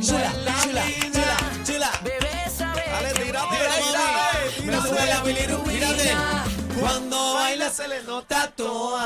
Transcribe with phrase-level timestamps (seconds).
[0.00, 0.82] Chula, chula, chula,
[1.12, 1.90] chula, chula.
[2.90, 3.80] Dale, que tírate, voy a tírate.
[3.80, 4.36] bailar.
[4.64, 5.86] Me sube la bilirrubina.
[5.88, 6.16] Mírate.
[6.80, 8.98] Cuando baila se le nota Voy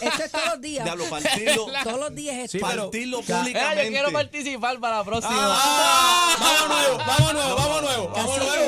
[0.00, 0.84] Esto es todos los días.
[0.84, 1.66] Diablo, partirlo.
[1.84, 3.84] Todos los días es Sí, pero- Partirlo públicamente.
[3.84, 5.34] yo quiero participar para la próxima.
[5.38, 8.58] Ah, vamos nuevo, vamos nuevo, vamos nuevo, vamos nuevo.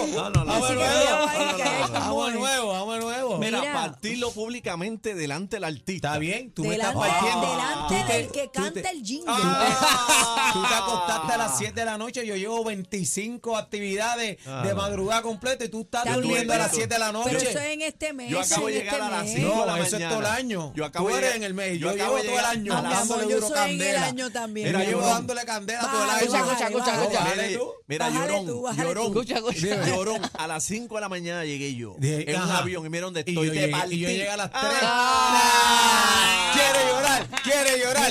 [0.46, 0.82] Vamos nuevo.
[0.82, 2.00] hay no.
[2.00, 3.38] Vamos nuevo, vamos nuevo.
[3.38, 3.72] Mira, Mira.
[3.72, 6.08] partirlo públicamente delante del artista.
[6.08, 7.50] Está bien, tú me estás partiendo.
[7.50, 9.24] delante del que canta el jingle.
[9.28, 10.50] Ah.
[10.52, 14.74] Tú te acostaste a las 7 de la noche, yo llevo 25 actividades Ah, de
[14.74, 17.50] madrugada completa y tú estás Está durmiendo a las 7 de la Pero noche.
[17.50, 18.30] eso es en este mes.
[18.30, 19.34] Yo acabo de llegar este a las mes.
[19.36, 20.10] 5 No, de la eso es mañana.
[20.10, 20.72] todo el año.
[20.74, 21.78] Yo acabo de eres en el mes.
[21.78, 24.06] yo llevo todo el año a las- dándole yo duro soy en el candela.
[24.06, 24.66] año también.
[24.68, 26.20] Mira, llevo dándole candela todo el año.
[26.20, 27.24] Escucha, escucha, escucha.
[27.86, 29.14] Mira, llorón, llorón,
[29.86, 30.22] llorón.
[30.38, 31.96] A las 5 de la mañana llegué yo.
[32.00, 33.34] En un avión y mira dónde estoy.
[33.34, 34.62] y yo llegué a las 3.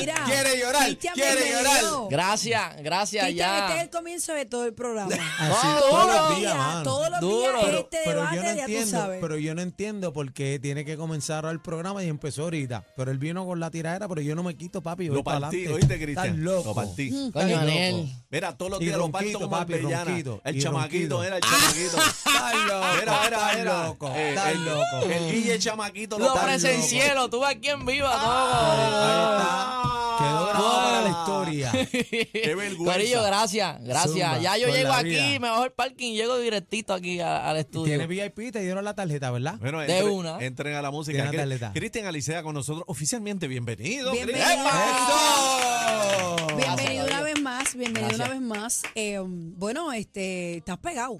[0.05, 1.83] Llorar, Mira, quiere llorar, Cristian, quiere llorar.
[2.09, 3.81] Gracias, gracias, Cristian, este es ya.
[3.81, 5.11] el comienzo de todo el programa.
[5.39, 6.29] Así No, todos duro.
[6.29, 6.83] los días, mano.
[6.83, 7.39] todos los Duro.
[7.39, 9.21] días Pero- este pero debate, yo no ya tú entiendo, sabes.
[9.21, 12.83] pero yo no entiendo por qué tiene que comenzar ahora el programa y empezó ahorita.
[12.95, 15.07] Pero él vino con la tiradera, pero yo no me quito, papi.
[15.07, 15.73] Lo partí, adelante.
[15.73, 16.43] ¿oíste, Cristian?
[16.43, 16.69] Loco.
[16.69, 17.09] Lo partí.
[17.33, 17.55] Coño.
[17.57, 18.09] Daniel.
[18.29, 21.97] Mira, todos los días lo parto como papi, ronquito, El chamaquito, era el chamaquito.
[21.97, 22.85] Loco.
[22.99, 23.83] Mira, estás mira.
[23.87, 24.11] loco.
[24.15, 25.05] Eh, loco.
[25.11, 26.45] El Guille chamaquito Lo parto.
[26.47, 28.07] presencié, lo tuve aquí en vivo.
[28.07, 29.88] Ahí está.
[30.19, 30.83] Quedó grabado Ah.
[30.83, 31.71] para la historia.
[32.31, 32.93] Qué vergüenza.
[32.93, 34.11] Corillo, gracias, gracias.
[34.11, 35.39] Zumba, ya yo llego la aquí, vida.
[35.39, 37.85] me bajo el parking y llego directito aquí a- al estudio.
[37.85, 39.55] Tiene VIP, te dieron la tarjeta, ¿verdad?
[39.59, 40.37] Bueno, De una.
[40.39, 41.21] Entren a la música.
[41.23, 41.71] Tiene Cri- atleta.
[41.73, 43.47] Cristian Alicea con nosotros oficialmente.
[43.47, 44.11] Bienvenido.
[44.11, 44.45] Bienvenido.
[44.45, 44.67] Cristian.
[44.67, 46.35] ¡Eso!
[46.57, 48.27] Bienvenido Gracias, una vez más, bienvenido Gracias.
[48.27, 48.81] una vez más.
[48.95, 51.19] Eh, bueno, este, estás pegado.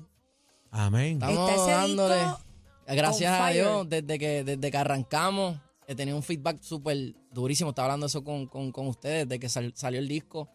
[0.72, 1.14] Amén.
[1.22, 2.16] Estamos Está ese dándole.
[2.16, 2.40] disco
[2.88, 3.56] Gracias on a fire.
[3.64, 5.58] Dios, desde que, desde que arrancamos,
[5.92, 7.72] he tenido un feedback súper durísimo.
[7.72, 10.48] Estaba hablando eso con, con, con ustedes, de que sal- salió el disco.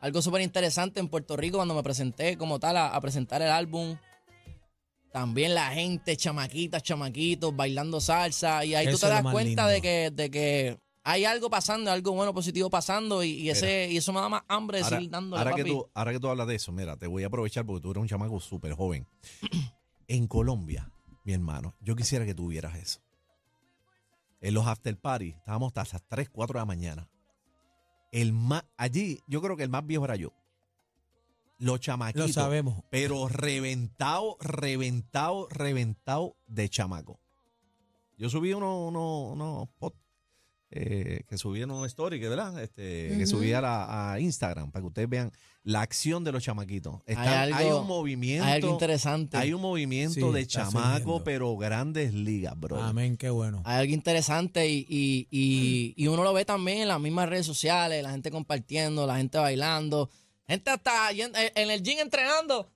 [0.00, 3.48] Algo súper interesante en Puerto Rico cuando me presenté como tal a, a presentar el
[3.50, 3.96] álbum.
[5.12, 8.64] También la gente, chamaquitas, chamaquitos, bailando salsa.
[8.64, 9.66] Y ahí tú te das cuenta lindo.
[9.66, 13.24] de que, de que hay algo pasando, algo bueno, positivo pasando.
[13.24, 15.64] Y, y ese, y eso me da más hambre de Ahora, seguir dándole, ahora que
[15.64, 18.02] tú, ahora que tú hablas de eso, mira, te voy a aprovechar porque tú eres
[18.02, 19.06] un chamaco súper joven.
[20.08, 20.92] En Colombia,
[21.24, 23.00] mi hermano, yo quisiera que tuvieras eso.
[24.46, 27.08] En los after party, estábamos hasta las 3, 4 de la mañana.
[28.12, 30.32] El más, allí, yo creo que el más viejo era yo.
[31.58, 32.28] Los chamaquitos.
[32.28, 32.84] Lo sabemos.
[32.88, 37.18] Pero reventado, reventado, reventado de chamaco.
[38.18, 39.98] Yo subí unos uno, unos posts
[40.70, 42.60] eh, que subí en una story, que, ¿verdad?
[42.62, 43.26] Este, Que Ujú.
[43.38, 45.32] subí a, la- a Instagram para que ustedes vean
[45.62, 47.00] la acción de los chamaquitos.
[47.06, 48.44] Están- hay, algo- un movimiento.
[48.44, 49.36] Hay algo interesante.
[49.36, 52.80] Hay un movimiento Sí, de chamaco, pero grandes ligas, bro.
[52.82, 53.62] Amén, qué bueno.
[53.64, 57.46] Hay algo interesante y, y, y, y uno lo ve también en las mismas redes
[57.46, 60.08] sociales, la gente compartiendo, la gente bailando,
[60.46, 62.68] gente hasta eh, en el gym entrenando,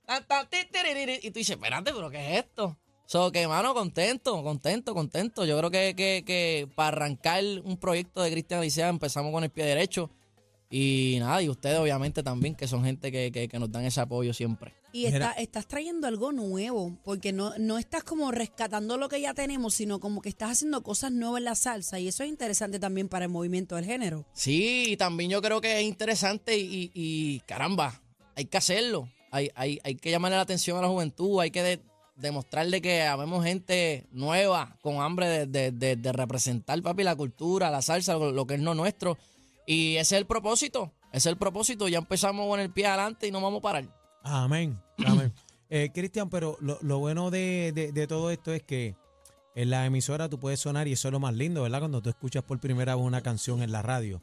[0.71, 2.77] tiririri, y tú dices, espérate, pero ¿qué es esto?
[3.11, 5.43] So, que, mano, contento, contento, contento.
[5.43, 9.49] Yo creo que, que, que para arrancar un proyecto de Cristian Alicea empezamos con el
[9.49, 10.09] pie derecho.
[10.69, 13.99] Y nada, y ustedes obviamente también, que son gente que, que, que nos dan ese
[13.99, 14.73] apoyo siempre.
[14.93, 19.33] Y está- estás trayendo algo nuevo, porque no, no estás como rescatando lo que ya
[19.33, 21.99] tenemos, sino como que estás haciendo cosas nuevas en la salsa.
[21.99, 24.25] Y eso es interesante también para el movimiento del género.
[24.31, 28.01] Sí, y también yo creo que es interesante y, y- y, caramba,
[28.37, 29.09] hay que hacerlo.
[29.31, 31.90] Hay, hay, hay que llamarle la atención a la juventud, hay que de-
[32.21, 37.69] demostrarle que habemos gente nueva, con hambre de, de- de- de representar, papi, la cultura,
[37.71, 39.17] la salsa, lo, lo que es no nuestro.
[39.67, 41.87] Y ese es el propósito, ese es el propósito.
[41.87, 43.85] Ya empezamos con el pie adelante y no vamos a parar.
[44.23, 44.79] Amén.
[45.05, 45.33] Amén.
[45.69, 48.95] Eh, Cristian, pero lo, lo bueno de, de- de todo esto es que
[49.55, 51.79] en la emisora tú puedes sonar y eso es lo más lindo, ¿verdad?
[51.79, 54.21] Cuando tú escuchas por primera vez una canción en la radio.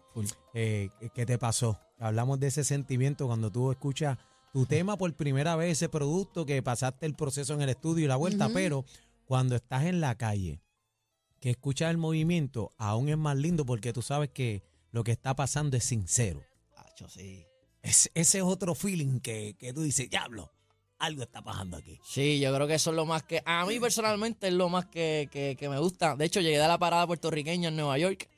[0.55, 1.79] Eh, ¿Qué te pasó?
[1.99, 4.17] Hablamos de ese sentimiento cuando tú escuchas
[4.53, 8.09] tu tema por primera vez, ese producto que pasaste el proceso en el estudio y
[8.09, 8.85] la vuelta, pero
[9.27, 10.61] cuando estás en la calle,
[11.41, 15.35] que escuchas el movimiento, aún es más lindo porque tú sabes que lo que está
[15.37, 16.43] pasando es sincero.
[17.09, 17.45] Sí.
[17.83, 20.51] Es, ese es otro feeling que, que tú dices, diablo,
[20.99, 22.01] algo está pasando aquí.
[22.05, 24.87] Sí, yo creo que eso es lo más que, a mí personalmente es lo más
[24.87, 26.17] que, que- que me gusta.
[26.17, 28.29] De hecho, llegué a la parada puertorriqueña en Nueva York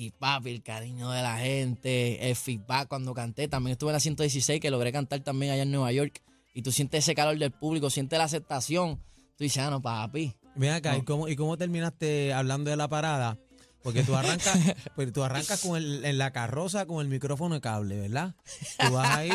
[0.00, 3.48] y papi, el cariño de la gente, el feedback cuando canté.
[3.48, 6.22] También estuve en la 116 que logré cantar también allá en Nueva York
[6.54, 8.96] y tú sientes ese calor del público, sientes la aceptación.
[9.36, 10.34] Tú dices, ah, no, papi.
[10.56, 13.38] Ven acá, ¿y, cómo, ¿y cómo terminaste hablando de la parada?
[13.82, 14.58] Porque tú arrancas,
[14.96, 18.34] pero tú arrancas con el, en la carroza con el micrófono de cable, ¿verdad?
[18.78, 19.30] Tú vas ahí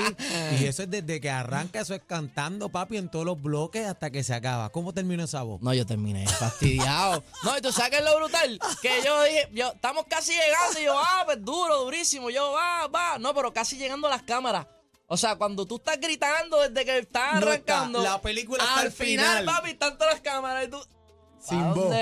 [0.59, 4.11] y eso es desde que arranca, eso es cantando, papi, en todos los bloques hasta
[4.11, 4.69] que se acaba.
[4.69, 5.61] ¿Cómo termina esa voz?
[5.61, 7.23] No, yo terminé fastidiado.
[7.43, 8.59] No, y tú sabes lo brutal.
[8.81, 10.79] Que yo dije, yo, estamos casi llegando.
[10.79, 12.29] Y yo, ah, pues duro, durísimo.
[12.29, 13.17] Yo, va, va.
[13.17, 14.67] No, pero casi llegando a las cámaras.
[15.07, 18.01] O sea, cuando tú estás gritando desde que estás No está, arrancando.
[18.03, 19.55] la película está al al final, final.
[19.55, 20.79] papi, están todas las cámaras y tú.
[21.47, 21.93] Sin ¿a voz.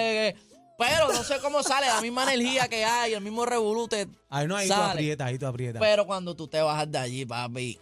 [0.77, 4.07] Pero no sé cómo sale, la misma energía que hay, el mismo revolute.
[4.29, 4.91] Ahí no, ahí tú sale.
[4.91, 5.79] aprietas, ahí tú aprietas.
[5.79, 7.79] Pero cuando tú te bajas de allí, papi,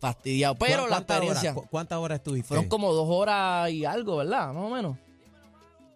[0.00, 0.54] fastidiado.
[0.56, 1.54] Pero ¿Cu- la cuántas experiencia.
[1.54, 2.48] Cu- ¿Cuántas horas estuviste?
[2.48, 4.52] Fueron como dos horas y algo, ¿verdad?
[4.52, 4.96] Más o menos.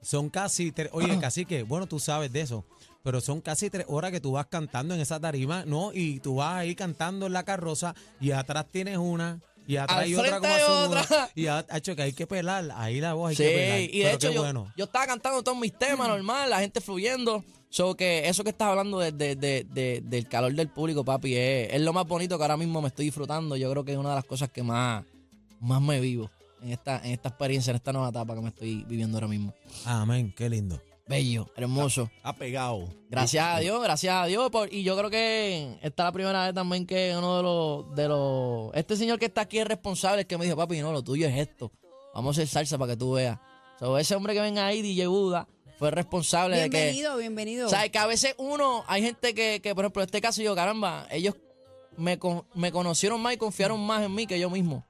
[0.03, 0.91] Son casi tres.
[0.93, 2.65] Oye, casi que, bueno, tú sabes de eso.
[3.03, 5.93] Pero son casi tres horas que tú vas cantando en esa tarima, ¿no?
[5.93, 9.41] Y tú vas ahí cantando en la carroza y atrás tienes una.
[9.67, 11.31] Y Al hay otra como otra.
[11.35, 12.71] Y ha hecho que hay que pelar.
[12.77, 13.81] Ahí la voz hay Sí, que pelar.
[13.81, 14.73] y de Pero hecho yo, bueno.
[14.77, 17.43] yo estaba cantando todos mis temas normal, la gente fluyendo.
[17.71, 21.35] So que eso que estás hablando de, de- de- de- del calor del público, papi,
[21.35, 23.57] es, es lo más bonito que ahora mismo me estoy disfrutando.
[23.57, 25.05] Yo creo que es una de las cosas que más,
[25.61, 26.31] más me vivo
[26.63, 29.53] en esta, en esta experiencia, en esta nueva etapa que me estoy viviendo ahora mismo.
[29.87, 30.81] Amén, qué lindo.
[31.07, 32.11] Bello, hermoso.
[32.23, 32.89] Ha pegado.
[33.11, 34.51] Gracias a Dios, gracias a Dios.
[34.51, 37.95] por- y yo creo que esta es la primera vez también que uno de los,
[37.95, 38.75] de los.
[38.75, 41.27] Este señor que está aquí es responsable, el que me dijo, papi, no, lo tuyo
[41.29, 41.71] es esto.
[42.15, 43.39] Vamos a hacer salsa para que tú veas.
[43.79, 45.47] So, ese hombre que ven ahí, DJ Buda,
[45.79, 46.77] fue responsable de que.
[46.79, 47.69] Bienvenido, bienvenido.
[47.69, 47.91] ¿Sabes?
[47.91, 51.07] Que a veces uno, hay gente que, que, por ejemplo, en este caso yo, caramba,
[51.11, 51.35] ellos
[51.99, 54.87] me, con- me conocieron más y confiaron más en mí que yo mismo.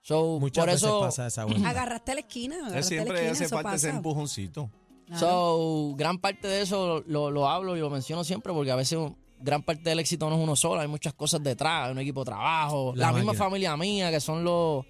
[0.00, 1.42] So, Muchas por veces eso, pasa esa.
[1.42, 3.96] Agarraste la esquina, agarraste la siempre esquina, hace eso falta ese pasa.
[3.98, 4.70] empujoncito.
[5.06, 5.20] Claro.
[5.20, 8.98] So, gran parte de eso lo, lo hablo y lo menciono siempre porque a veces
[9.40, 12.20] gran parte del éxito no es uno solo, hay muchas cosas detrás, hay un equipo
[12.20, 14.84] de trabajo, La la, misma familia mía que son los,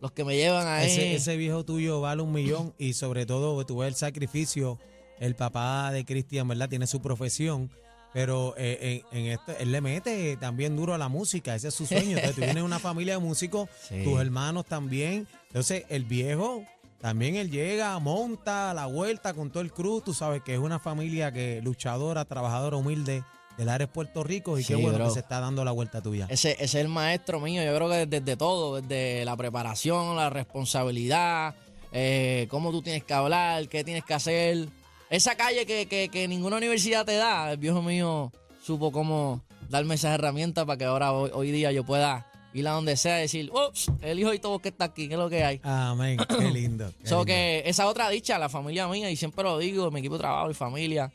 [0.00, 3.64] los que me llevan a Ese, ese viejo tuyo vale un millón y sobre todo
[3.64, 4.78] tú ves el sacrificio.
[5.20, 6.68] El papá de Cristian, ¿verdad?
[6.68, 7.70] Tiene su profesión,
[8.12, 11.54] pero eh, en, en esto, él le mete también duro a la música.
[11.54, 12.16] Ese es su sueño.
[12.16, 14.02] Entonces tú vienes de una familia de músicos, Sí.
[14.02, 15.28] tus hermanos también.
[15.46, 16.64] Entonces el viejo
[17.02, 20.04] también él llega, monta a la vuelta con todo el cruz.
[20.04, 23.24] Tú sabes que es una familia que luchadora, trabajadora, humilde
[23.58, 25.08] del área de Puerto Rico y qué bueno bro.
[25.08, 26.28] que se está dando la vuelta tuya.
[26.30, 30.30] Ese, ese es el maestro mío, yo creo que desde, todo, desde la preparación, la
[30.30, 31.56] responsabilidad,
[31.90, 34.68] eh, cómo tú tienes que hablar, qué tienes que hacer.
[35.10, 38.30] Esa calle que, que, que ninguna universidad te da, el viejo mío
[38.62, 42.72] supo cómo darme esas herramientas para que ahora hoy, hoy día yo pueda ir a
[42.72, 45.30] donde sea y decir, ups, el hijo y todo que está aquí, ¿qué es lo
[45.30, 45.60] que hay?
[45.62, 46.18] Amén.
[46.28, 46.92] Qué lindo.
[47.00, 47.26] qué So lindo.
[47.26, 50.50] que esa otra dicha, la familia mía, y siempre lo digo, mi equipo de trabajo
[50.50, 51.10] y familia,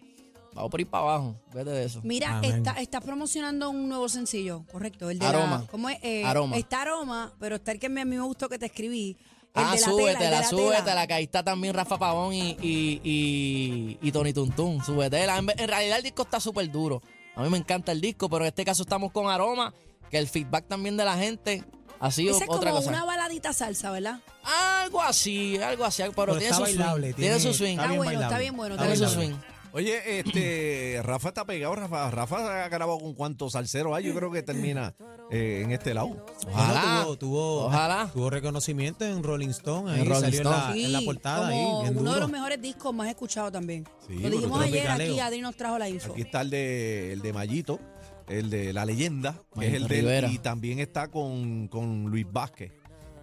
[0.54, 2.02] vamos por ir para abajo, vete de eso.
[2.04, 5.10] Mira, está, estás promocionando un nuevo sencillo, correcto.
[5.10, 5.60] El de Aroma.
[5.62, 6.00] La, ¿Cómo es?
[6.02, 6.58] Eh, Aroma.
[6.58, 9.16] Está aroma, pero está el que a mí me gustó que te escribí.
[9.56, 11.08] El Ah, súbetela, súbetela, tela.
[11.08, 15.38] que ahí está también Rafa Pavón y, y, y, y Tony Tuntún, súbetela.
[15.38, 17.02] En, en realidad el disco está súper duro.
[17.36, 19.74] A mí me encanta el disco, pero en este caso estamos con Aroma,
[20.10, 21.64] que el feedback también de la gente
[22.00, 22.92] ha sido Esa es otra como cosa.
[22.92, 24.20] una baladita salsa, ¿verdad?
[24.44, 27.16] Algo así, algo así, pero, Pero tiene está su bailable, swing.
[27.16, 27.72] Tiene, tiene- su swing.
[27.72, 28.76] está Está bien bueno, está bien bueno.
[28.76, 29.34] Está Tiene su swing.
[29.74, 32.10] Oye, este, Rafa está pegado, Rafa.
[32.10, 34.06] Rafa ha grabado con cuántos salseros hay.
[34.06, 34.96] Yo creo que termina
[35.30, 36.26] eh, en este lado.
[36.48, 37.02] Ojalá.
[37.04, 38.10] Tuvo, tuvo, Ojalá.
[38.14, 40.84] tuvo reconocimiento en Rolling Stone, ahí En Rolling salió en la, Stone.
[40.86, 43.84] en la portada ahí, como bien uno de los mejores discos más escuchados también.
[44.08, 46.14] Sí, Lo dijimos ayer aquí, Adri nos trajo la info.
[46.14, 47.80] Aquí está el de, el de Mayito,
[48.28, 52.26] el de La Leyenda, que es el de él, y también está con, con Luis
[52.32, 52.72] Vázquez.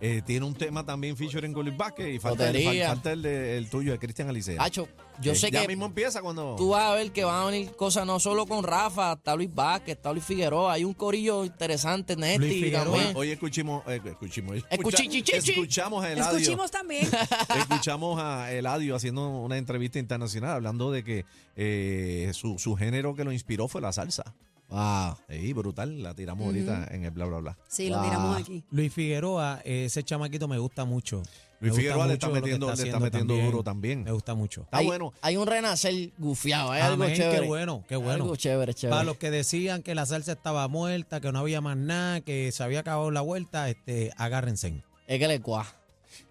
[0.01, 2.85] Eh, tiene un tema también featuring con Luis Vázquez y falta, el, Lotería.
[2.89, 4.63] fal- falta el, de- el tuyo de Cristian Alicea.
[4.63, 4.87] Hacho,
[5.23, 6.57] yo Eh, sé ya que mismo empieza cuando...
[6.57, 9.55] tú vas a ver que van a venir cosas no solo con Rafa, está Luis
[9.55, 12.85] Vázquez, está Luis Figueroa, hay un corillo interesante, Luis Nesti Figueroa.
[12.97, 13.17] también.
[13.17, 15.53] Hoy escuchimos, eh, escuchimos, Escuchichichichi.
[15.53, 17.09] escuchamos a Eladio, Escuchimos también.
[17.59, 21.25] escuchamos a Eladio haciendo una entrevista internacional hablando de que
[21.57, 24.35] eh, su, su género que lo inspiró fue la salsa.
[24.69, 27.59] Wow, sí, brutal, la tiramos ahorita en el bla bla bla.
[27.69, 28.05] Sí, lo Wow.
[28.05, 28.65] tiramos aquí.
[28.71, 31.23] Luis Figueroa, ese chamaquito me gusta mucho.
[31.61, 33.63] Me Luis gusta Figueroa le está mucho lo que metiendo, le está haciendo metiendo duro
[33.63, 34.05] también.
[34.05, 34.63] Me gusta mucho.
[34.63, 35.13] Está hay, bueno.
[35.23, 37.41] Hay un renacer gufiado, hay algo Amén, chévere.
[37.41, 38.25] qué bueno, qué bueno.
[38.25, 38.91] Algo chévere, chévere.
[38.93, 42.51] Para los que decían que la salsa estaba muerta, que no había más nada, que
[42.53, 44.83] se había acabado la vuelta, este, agárrense.
[45.07, 45.67] Es que le cuá.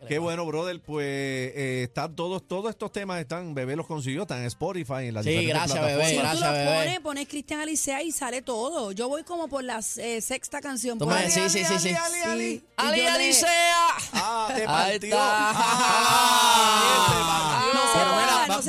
[0.08, 0.80] Qué bueno, brother.
[0.82, 5.14] Pues eh, están todos, todos estos temas están, Bebé los consiguió, están en Spotify, en
[5.14, 5.84] las Sí, gracias.
[5.86, 6.76] Bebé, Si gracias, tú lo bebé.
[6.78, 8.92] pones, pones Cristian Alicea y sale todo.
[8.92, 10.98] Yo voy como por la eh, sexta canción.
[11.12, 11.32] Ahí.
[11.32, 11.90] sí, sí, sí, sí.
[11.90, 13.88] Sí, Ali, ¡Ali, yo le- Alicea!
[14.14, 15.10] Ah, te Ahí partió.
[15.10, 15.52] está.
[16.46, 18.00] Ah, no se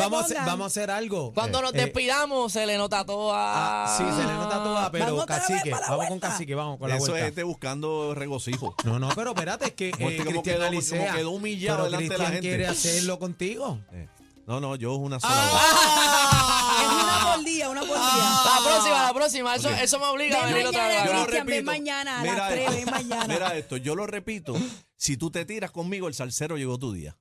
[0.02, 0.46] vamos, a hacer, pongan.
[0.52, 1.32] vamos a hacer algo.
[1.34, 3.84] Cuando nos Eh, despidamos, se le nota todo a...
[3.84, 6.08] ah, sí, se le nota toda, pero Vamos otra vez cacique, para la vamos con
[6.20, 6.28] vuelta.
[6.28, 7.28] cacique, vamos con la Eso es vuelta.
[7.28, 8.74] este buscando regocijo.
[8.84, 11.30] No, no, pero espérate, es que Como eh, este como Cristian quedó- Alicea, como quedó
[11.30, 12.48] humillado pero delante de la Cristian gente.
[12.48, 13.78] quiere hacerlo contigo.
[13.92, 14.08] Eh.
[14.46, 16.50] No, no, yo una sola Ah.
[16.84, 17.96] Es una por día, una por día.
[17.96, 19.54] La próxima, la próxima.
[19.54, 21.06] Eso, eso me obliga a Ven venir otra mañana, vez.
[21.12, 21.70] Yo lo Cristian, ven repito.
[21.72, 22.74] mañana a Mira las 3, esto.
[22.76, 23.26] ven mañana.
[23.34, 24.54] Mira esto, yo lo repito.
[24.96, 27.16] Si tú te tiras conmigo, el salsero llegó tu día.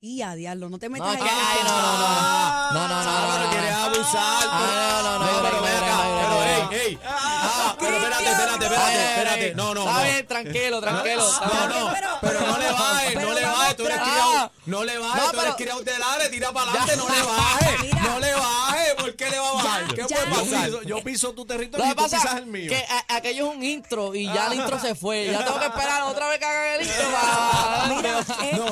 [0.00, 1.16] Y a diablo, no te metas ahí.
[1.22, 2.72] ay, no, no, no.
[2.72, 3.10] No, no, no.
[3.10, 3.84] Ah, no, pero no, quieres no.
[3.84, 4.44] abusar.
[4.46, 6.72] Ah, no, no, no, No, pero no, ven no, acá, no, pero no, ey, no.
[6.72, 6.98] ey.
[7.06, 9.54] Ah, pero espérate, espérate, espérate, espérate.
[9.54, 10.02] No, no, Está no.
[10.04, 11.24] bien, tranquilo, tranquilo.
[11.40, 15.22] No, no, Pero- no le bajes, no le bajes, tú eres criado, no le bajes,
[15.24, 18.02] No, tú eres criado de Lare, tira para adelante, no le bajes, Mira.
[18.02, 19.86] no le bajes, ¿por qué le va a bajar?
[19.94, 20.06] ¿Qué ya.
[20.06, 20.66] puede Yo pasar?
[20.66, 22.68] piso, yo piso tu territorio y tú pisas el mío.
[22.68, 25.26] que a- aquello es un intro y ya el intro se fue.
[25.30, 27.86] Ya tengo que esperar otra vez que hagan el intro para...
[27.96, 28.20] Mira,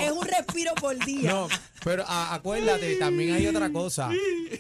[0.05, 1.31] es, un respiro por día.
[1.31, 1.49] No,
[1.85, 4.11] pero a- acuérdate, también hay otra cosa,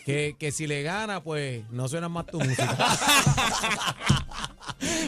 [0.05, 2.76] que, que si le gana, pues no suena más tu música.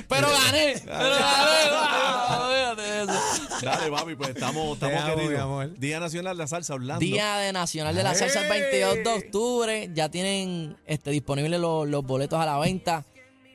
[0.09, 1.71] Pero gané, pero gané.
[1.71, 3.46] wow, Fíjate de eso.
[3.63, 5.43] Dale, papi, pues estamos, estamos amo, mi queridos.
[5.43, 5.79] amor.
[5.79, 7.01] Día Nacional de la Salsa Orlando.
[7.01, 9.91] Día de Nacional de la Salsa el 22 de octubre.
[9.95, 13.05] Ya tienen este, disponibles los, los boletos a la venta.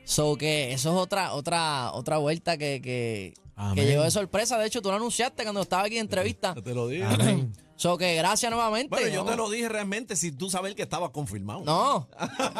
[0.04, 3.86] So que eso es otra, otra, otra vuelta que, que, Amén.
[3.86, 4.58] llegó de sorpresa.
[4.58, 6.54] De hecho, tú lo anunciaste cuando estaba aquí en entrevista.
[6.56, 7.06] Yo te lo dije.
[7.06, 7.54] Amén.
[7.76, 8.90] So que gracias nuevamente.
[8.90, 11.62] Bueno, yo te lo dije realmente sin tú saber que estaba confirmado.
[11.64, 12.08] No,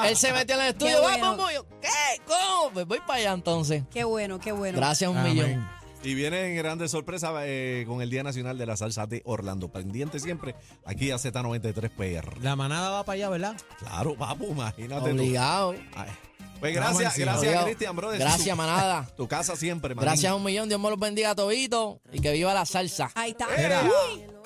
[0.06, 0.96] él se metió en el estudio.
[0.96, 1.38] Qué Vamos, bueno.
[1.38, 1.54] vamos.
[1.54, 2.22] Yo, ¿Qué?
[2.26, 2.72] ¿Cómo?
[2.74, 3.84] Pues voy para allá entonces.
[3.92, 4.78] Qué bueno, qué bueno.
[4.78, 5.34] Gracias un Amén.
[5.34, 5.70] millón.
[6.04, 9.72] Y vienen grandes sorpresas eh, con el Día Nacional de la Salsa de Orlando.
[9.72, 12.42] Pendiente siempre aquí a Z93 PR.
[12.42, 13.56] La manada va para allá, ¿verdad?
[13.80, 15.16] Claro, papu, imagínate tú.
[15.16, 15.76] Obligado.
[15.96, 16.10] Ay.
[16.60, 17.64] Pues gracias, gracias.
[17.66, 18.20] Cristian, brother.
[18.20, 19.08] Gracias, manada.
[19.18, 20.08] Tu casa siempre, manín.
[20.08, 20.70] Gracias un millón.
[20.70, 23.12] Dios me los bendiga a todito y que viva la salsa.
[23.16, 23.48] Ahí está.
[23.56, 23.84] Mira,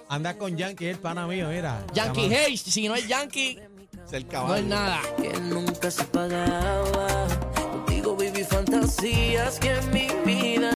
[0.09, 1.85] anda con Yankee, el pana mío, mira.
[1.93, 3.59] Yankee Hayes, si no es Yankee,
[4.05, 4.55] Es el no caballo.
[4.55, 5.01] es nada.
[5.21, 7.27] que nunca se pagaba.
[7.55, 10.07] Contigo viví fantasías que en mi